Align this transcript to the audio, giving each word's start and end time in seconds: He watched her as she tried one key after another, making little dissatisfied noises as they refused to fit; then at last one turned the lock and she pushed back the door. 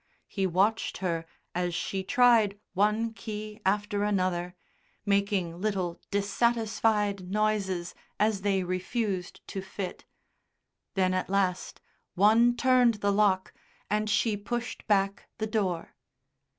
He 0.27 0.47
watched 0.47 0.97
her 0.97 1.27
as 1.53 1.75
she 1.75 2.03
tried 2.03 2.59
one 2.73 3.13
key 3.13 3.61
after 3.63 4.03
another, 4.03 4.55
making 5.05 5.61
little 5.61 6.01
dissatisfied 6.09 7.29
noises 7.29 7.93
as 8.19 8.41
they 8.41 8.63
refused 8.63 9.45
to 9.49 9.61
fit; 9.61 10.05
then 10.95 11.13
at 11.13 11.29
last 11.29 11.81
one 12.15 12.55
turned 12.55 12.95
the 12.95 13.11
lock 13.13 13.53
and 13.91 14.09
she 14.09 14.35
pushed 14.35 14.87
back 14.87 15.29
the 15.37 15.45
door. 15.45 15.93